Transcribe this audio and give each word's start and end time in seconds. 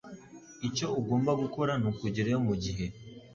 Icyo 0.67 0.87
ugomba 0.99 1.31
gukora 1.41 1.71
nukugerayo 1.81 2.37
mugihe. 2.47 2.85